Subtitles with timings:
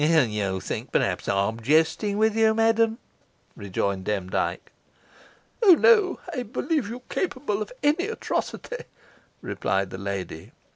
[0.01, 2.97] "You think, perhaps, I am jesting with you, madam,"
[3.55, 4.71] rejoined Demdike.
[5.61, 5.75] "Oh!
[5.75, 8.85] no, I believe you capable of any atrocity,"
[9.43, 10.53] replied the lady.